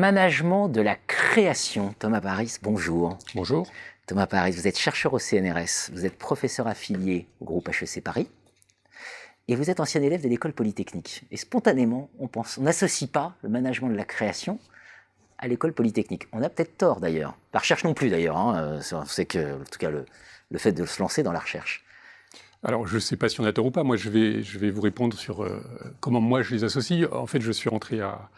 [0.00, 1.94] management de la création.
[1.98, 3.18] Thomas Paris, bonjour.
[3.34, 3.70] Bonjour.
[4.06, 8.26] Thomas Paris, vous êtes chercheur au CNRS, vous êtes professeur affilié au groupe HEC Paris,
[9.46, 11.24] et vous êtes ancien élève de l'école polytechnique.
[11.30, 14.58] Et spontanément, on pense, on n'associe pas le management de la création
[15.38, 16.28] à l'école polytechnique.
[16.32, 17.36] On a peut-être tort d'ailleurs.
[17.52, 18.38] La recherche non plus d'ailleurs.
[18.38, 18.80] Hein.
[19.06, 20.06] C'est que, en tout cas, le,
[20.50, 21.84] le fait de se lancer dans la recherche.
[22.62, 23.84] Alors, je ne sais pas si on a tort ou pas.
[23.84, 25.62] Moi, je vais, je vais vous répondre sur euh,
[26.00, 27.06] comment moi je les associe.
[27.12, 28.30] En fait, je suis rentré à,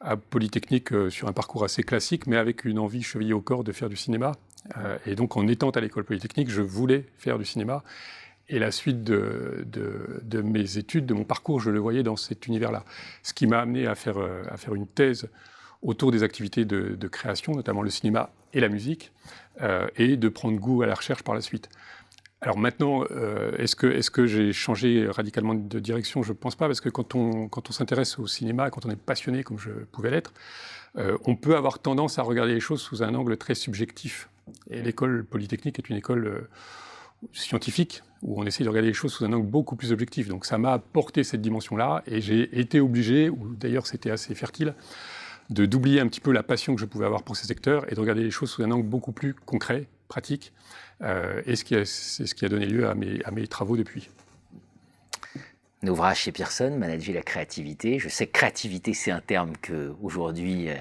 [0.00, 3.64] à Polytechnique euh, sur un parcours assez classique, mais avec une envie chevillée au corps
[3.64, 4.32] de faire du cinéma.
[4.76, 7.82] Euh, et donc, en étant à l'école Polytechnique, je voulais faire du cinéma.
[8.48, 9.66] Et la suite de,
[10.42, 12.84] mes études, de mon parcours, je le voyais dans cet univers-là.
[13.22, 14.16] Ce qui m'a amené à faire,
[14.56, 15.28] faire une thèse
[15.82, 19.12] autour des activités de, création, notamment le cinéma et la musique,
[19.62, 21.68] euh, et de prendre goût à la recherche par la suite.
[22.40, 23.74] Alors maintenant, euh, est-ce
[24.10, 26.22] que, j'ai changé radicalement de direction?
[26.22, 28.90] Je ne pense pas, parce que quand on, quand on s'intéresse au cinéma, quand on
[28.90, 30.32] est passionné comme je pouvais l'être,
[30.96, 34.28] euh, on peut avoir tendance à regarder les choses sous un angle très subjectif.
[34.70, 36.48] Et l'école polytechnique est une école euh,
[37.32, 40.28] scientifique où on essaie de regarder les choses sous un angle beaucoup plus objectif.
[40.28, 44.74] Donc ça m'a apporté cette dimension-là et j'ai été obligé, ou d'ailleurs c'était assez fertile,
[45.50, 47.96] de d'oublier un petit peu la passion que je pouvais avoir pour ces secteurs et
[47.96, 50.52] de regarder les choses sous un angle beaucoup plus concret, pratique,
[51.02, 54.08] euh, et c'est ce, qui a donné lieu à mes, travaux depuis.
[55.82, 57.98] Un ouvrage chez Pearson, Manager la créativité.
[57.98, 60.74] Je sais que créativité, c'est un terme que aujourd'hui euh,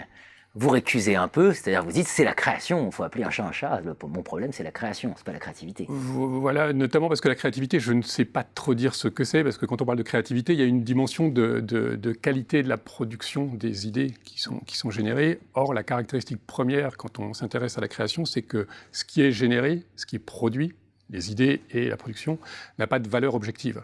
[0.59, 3.45] vous récusez un peu, c'est-à-dire vous dites c'est la création, il faut appeler un chat
[3.45, 3.81] un chat.
[4.03, 5.85] mon problème c'est la création, c'est pas la créativité.
[5.87, 9.43] Voilà, notamment parce que la créativité, je ne sais pas trop dire ce que c'est,
[9.43, 12.63] parce que quand on parle de créativité, il y a une dimension de, de, qualité
[12.63, 15.39] de la production des idées qui sont, qui sont générées.
[15.53, 19.31] Or, la caractéristique première quand on s'intéresse à la création, c'est que ce qui est
[19.31, 20.73] généré, ce qui est produit,
[21.09, 22.39] les idées et la production,
[22.79, 23.81] n'a pas de valeur objective.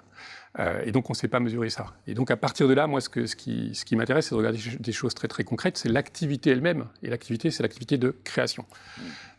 [0.60, 1.94] Euh, et donc, on ne sait pas mesurer ça.
[2.06, 5.14] Et donc, à partir de là, moi, ce, qui, m'intéresse, c'est de regarder des choses
[5.14, 5.78] très, très concrètes.
[5.78, 6.86] C'est l'activité elle-même.
[7.02, 8.66] Et l'activité, c'est l'activité de création.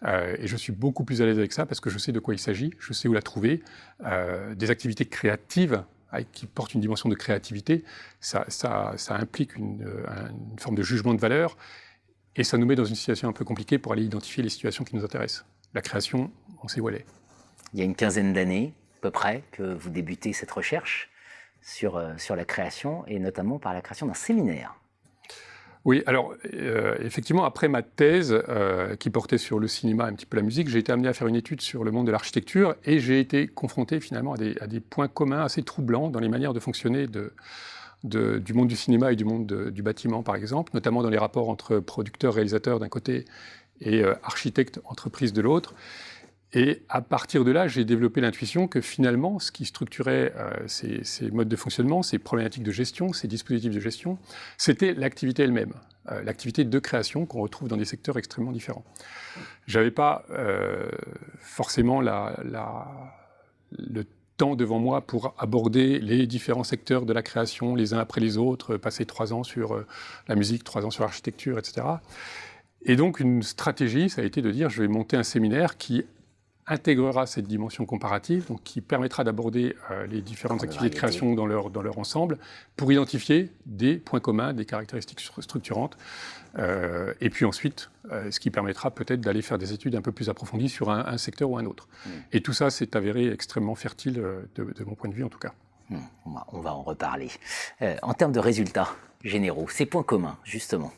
[0.04, 2.18] Euh, et je suis beaucoup plus à l'aise avec ça parce que je sais de
[2.18, 3.62] quoi il s'agit, je sais où la trouver.
[4.04, 5.82] Euh, des activités créatives
[6.32, 7.82] qui portent une dimension de créativité,
[8.20, 8.46] ça
[9.08, 11.56] implique une, une, forme de jugement de valeur.
[12.36, 14.84] Et ça nous met dans une situation un peu compliquée pour aller identifier les situations
[14.84, 15.44] qui nous intéressent.
[15.72, 16.30] La création,
[16.62, 17.06] on sait où elle est.
[17.74, 21.10] Il y a une quinzaine d'années, peu près que vous débutez cette recherche
[21.60, 24.76] sur, euh, sur la création et notamment par la création d'un séminaire.
[25.84, 30.14] Oui, alors euh, effectivement, après ma thèse euh, qui portait sur le cinéma et un
[30.14, 32.12] petit peu la musique, j'ai été amené à faire une étude sur le monde de
[32.12, 36.28] l'architecture et j'ai été confronté finalement à des, à points communs assez troublants dans les
[36.28, 37.32] manières de fonctionner de,
[38.04, 41.50] du monde du cinéma et du monde du bâtiment, par exemple, notamment dans les rapports
[41.50, 43.24] entre producteurs, réalisateurs d'un côté
[43.80, 45.74] et architectes, entreprises de l'autre.
[46.54, 51.30] Et à partir de là, j'ai développé l'intuition que finalement, ce qui structurait euh, ces,
[51.32, 54.18] modes de fonctionnement, ces problématiques de gestion, ces dispositifs de gestion,
[54.56, 55.74] c'était l'activité elle-même,
[56.12, 58.84] euh, l'activité de création qu'on retrouve dans des secteurs extrêmement différents.
[59.66, 60.88] J'avais pas euh,
[61.40, 62.36] forcément la,
[63.72, 68.20] le temps devant moi pour aborder les différents secteurs de la création les uns après
[68.20, 69.84] les autres, passer trois ans sur
[70.28, 71.82] la musique, trois ans sur l'architecture, etc.
[72.82, 76.04] Et donc une stratégie, ça a été de dire je vais monter un séminaire qui
[76.66, 81.46] intégrera cette dimension comparative, donc qui permettra d'aborder euh, les différentes activités de création dans
[81.46, 82.38] leur, dans leur ensemble,
[82.76, 85.96] pour identifier des points communs, des caractéristiques structurantes,
[86.58, 90.12] euh, et puis ensuite, euh, ce qui permettra peut-être d'aller faire des études un peu
[90.12, 91.88] plus approfondies sur un, un secteur ou un autre.
[92.06, 92.10] Mm.
[92.32, 95.38] Et tout ça s'est avéré extrêmement fertile, de, de, mon point de vue en tout
[95.38, 95.52] cas.
[95.90, 95.98] Mm.
[96.52, 97.28] On, va, en reparler.
[98.02, 98.88] En termes de résultats
[99.22, 100.92] généraux, ces points communs, justement,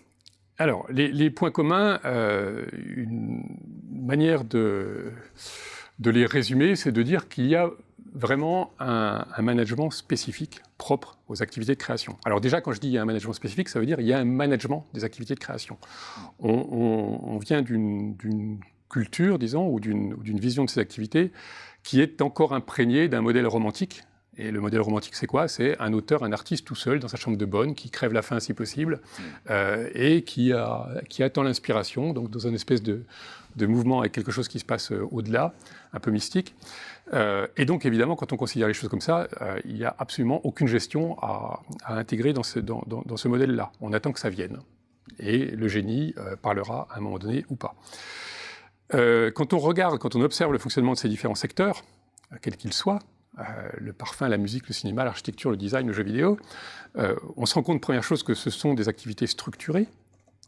[0.58, 3.44] alors, les, points communs, euh, une
[3.90, 5.12] manière de,
[6.02, 7.70] les résumer, c'est de dire qu'il y a
[8.14, 12.16] vraiment un, management spécifique propre aux activités de création.
[12.24, 14.06] Alors déjà, quand je dis il y a un management spécifique, ça veut dire il
[14.06, 15.76] y a un management des activités de création.
[16.38, 21.32] On, on, on vient d'une culture, disons, ou d'une vision de ces activités
[21.82, 24.04] qui est encore imprégnée d'un modèle romantique
[24.38, 25.48] et le modèle romantique, c'est quoi?
[25.48, 28.22] C'est un auteur, un artiste tout seul dans sa chambre de bonne, qui crève la
[28.22, 29.22] faim si possible, mm.
[29.50, 33.02] euh, et qui, a, qui attend l'inspiration, donc dans une espèce de,
[33.56, 35.54] de, mouvement avec quelque chose qui se passe euh, au-delà,
[35.92, 36.54] un peu mystique.
[37.12, 39.94] Euh, et donc, évidemment, quand on considère les choses comme ça, euh, il n'y a
[39.98, 43.70] absolument aucune gestion à, à intégrer dans ce, dans, dans, dans ce modèle-là.
[43.80, 44.58] On attend que ça vienne.
[45.18, 47.74] Et le génie euh, parlera à un moment donné ou pas.
[48.92, 51.82] Quand on regarde, quand on observe le fonctionnement de ces différents secteurs,
[52.40, 53.00] quels qu'ils soient,
[53.38, 53.42] euh,
[53.78, 56.38] le parfum, la musique, le cinéma, l'architecture, le design, le jeu vidéo,
[56.96, 59.88] euh, on se rend compte, première chose, que ce sont des activités structurées,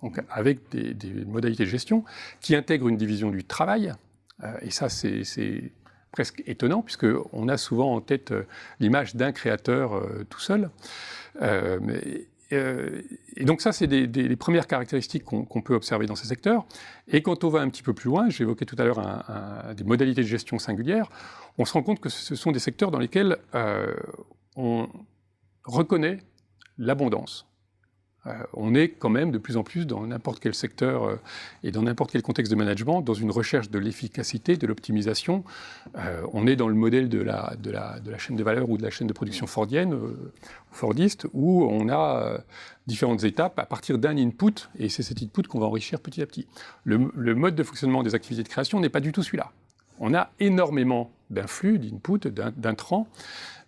[0.03, 0.95] donc avec des,
[1.27, 2.05] modalités de gestion,
[2.41, 3.93] qui intègrent une division du travail.
[4.43, 5.73] Euh, et ça, c'est
[6.13, 8.33] presque étonnant, puisqu'on a souvent en tête
[8.81, 10.71] l'image d'un créateur tout seul.
[12.53, 13.03] Euh,
[13.37, 16.67] et donc ça, c'est des, premières caractéristiques qu'on peut observer dans ces secteurs.
[17.09, 20.23] Et quand on va un petit peu plus loin, j'évoquais tout à l'heure des modalités
[20.23, 21.11] de gestion singulières,
[21.59, 23.95] on se rend compte que ce sont des secteurs dans lesquels euh,
[24.57, 24.89] on
[25.65, 26.19] reconnaît
[26.79, 27.47] l'abondance.
[28.29, 31.17] Euh, on est quand même de plus en plus dans n'importe quel secteur euh,
[31.63, 35.45] et dans n'importe quel contexte de management, dans une recherche de l'efficacité, de l'optimisation.
[35.97, 37.57] Euh, on est dans le modèle de la,
[38.19, 39.99] chaîne de valeur ou de la chaîne de production fordienne,
[40.71, 42.39] fordiste, où on a
[42.87, 46.27] différentes étapes à partir d'un input, et c'est cet input qu'on va enrichir petit à
[46.27, 46.47] petit.
[46.85, 49.53] Le, le mode de fonctionnement des activités de création n'est pas du tout celui-là.
[50.01, 53.09] On a énormément d'influx, d'input, d'intrants,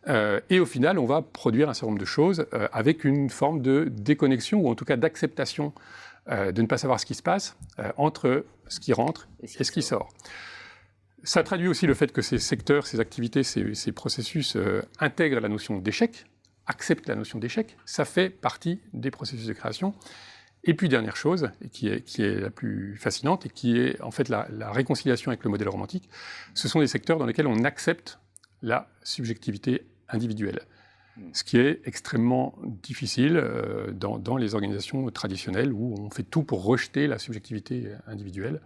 [0.08, 3.30] euh, et au final, on va produire un certain nombre de choses euh, avec une
[3.30, 5.72] forme de déconnexion, ou en tout cas d'acceptation
[6.30, 7.56] euh, de ne pas savoir ce qui se passe
[7.96, 10.08] entre ce qui rentre et ce qui sort.
[11.22, 14.56] Ça traduit aussi le fait que ces secteurs, ces activités, ces, processus
[14.98, 16.24] intègrent la notion d'échec,
[16.66, 17.76] acceptent la notion d'échec.
[17.84, 19.94] Ça fait partie des processus de création.
[20.64, 24.10] Et puis, dernière chose, qui est, qui est la plus fascinante et qui est en
[24.10, 26.08] fait la, la réconciliation avec le modèle romantique,
[26.54, 28.18] ce sont des secteurs dans lesquels on accepte
[28.62, 30.60] la subjectivité individuelle.
[31.16, 31.30] Hmm.
[31.32, 36.64] Ce qui est extrêmement difficile euh, dans, les organisations traditionnelles où on fait tout pour
[36.64, 38.60] rejeter la subjectivité individuelle.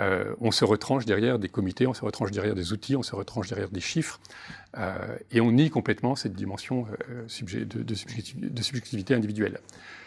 [0.00, 3.14] Euh, on se retranche derrière des comités, on se retranche derrière des outils, on se
[3.14, 4.18] retranche derrière des chiffres,
[4.76, 6.88] euh, et on nie complètement cette dimension
[7.28, 9.60] de, subjectivité, individuelle,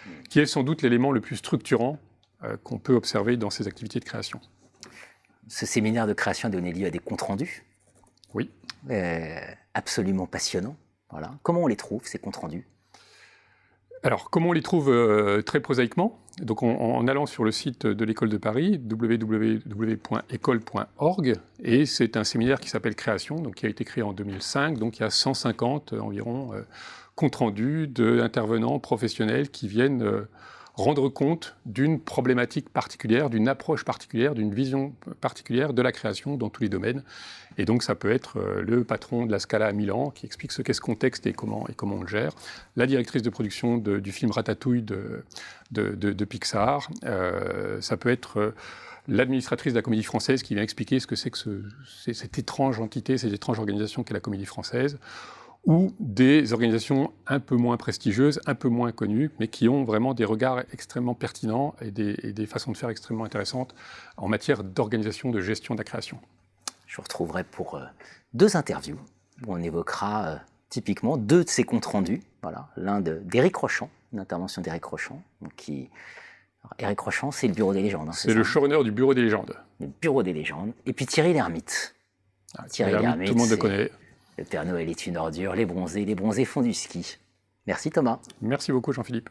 [0.06, 0.10] hmm.
[0.30, 2.00] qui est sans doute l'élément le plus structurant
[2.64, 4.40] qu'on peut observer dans ces activités de création.
[5.48, 7.64] Ce séminaire de création a donné lieu à des comptes rendus?
[8.36, 8.52] Oui.
[8.90, 9.40] Euh,
[9.74, 10.78] absolument passionnants.
[11.12, 11.34] Voilà.
[11.44, 12.66] Comment on les trouve, ces comptes rendus?
[14.04, 16.20] Alors, comment on les trouve euh, très prosaïquement?
[16.42, 22.60] Donc, en, allant sur le site de l'école de Paris, www.école.org, et c'est un séminaire
[22.60, 24.78] qui s'appelle Création, donc qui a été créé en 2005.
[24.78, 26.62] Donc, il y a 150 environ euh,
[27.16, 30.28] comptes rendus d'intervenants professionnels qui viennent
[30.78, 36.50] rendre compte d'une problématique particulière, d'une approche particulière, d'une vision particulière de la création dans
[36.50, 37.04] tous les domaines.
[37.58, 40.52] Et donc ça peut être euh, le patron de la Scala à Milan qui explique
[40.52, 42.32] ce qu'est ce contexte et comment, et comment on le gère,
[42.76, 45.24] la directrice de production du film Ratatouille de,
[45.72, 48.40] de, Pixar, euh, ça peut être...
[48.40, 48.56] Euh,
[49.10, 51.62] l'administratrice de la Comédie Française qui vient expliquer ce que c'est que ce,
[52.12, 55.00] cette étrange entité, cette étrange organisation qu'est la Comédie Française,
[55.68, 60.14] ou des organisations un peu moins prestigieuses, un peu moins connues, mais qui ont vraiment
[60.14, 63.76] des regards extrêmement pertinents et des, façons de faire extrêmement intéressantes
[64.16, 66.20] en matière d'organisation, de gestion de la création.
[66.88, 67.84] Je vous retrouverai pour euh,
[68.34, 68.98] deux interviews
[69.46, 70.36] où on évoquera euh,
[70.70, 72.22] typiquement deux de ces comptes rendus.
[72.42, 75.22] Voilà, l'un d'Éric Rochon, une intervention d'Éric Rochon,
[75.58, 75.90] qui
[76.80, 78.08] Éric Rochon, c'est le Bureau des légendes.
[78.08, 79.54] Hein, c'est le showrunner du Bureau des légendes.
[79.82, 80.72] Le Bureau des légendes.
[80.86, 81.94] Et puis Thierry Lhermitte.
[82.58, 83.92] Ah, Thierry Lhermitte, tout le monde le connaît.
[84.38, 87.18] Le Père Noël est une ordure, les bronzés, les bronzés font du ski.
[87.66, 88.20] Merci Thomas.
[88.42, 89.30] Merci beaucoup Jean-Philippe.